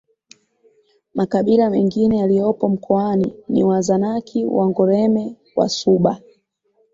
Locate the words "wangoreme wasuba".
4.45-6.21